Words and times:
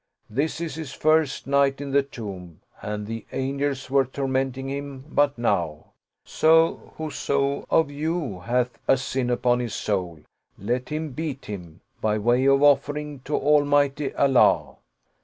This 0.31 0.59
is 0.59 0.73
his 0.73 0.93
first 0.93 1.45
night 1.45 1.79
in 1.79 1.91
the 1.91 2.01
tomb 2.01 2.61
and 2.81 3.05
the 3.05 3.27
Angels 3.31 3.91
were 3.91 4.03
tormenting 4.03 4.67
him 4.67 5.05
but 5.07 5.37
now; 5.37 5.91
so 6.25 6.91
whoso 6.97 7.67
of 7.69 7.91
you 7.91 8.39
hath 8.39 8.79
a 8.87 8.97
sin 8.97 9.29
upon 9.29 9.59
his 9.59 9.75
soul, 9.75 10.21
let 10.57 10.89
him 10.89 11.11
beat 11.11 11.45
him, 11.45 11.81
by 12.01 12.17
way 12.17 12.45
of 12.47 12.63
offering 12.63 13.19
to 13.25 13.35
Almighty 13.35 14.11
Allah." 14.15 14.77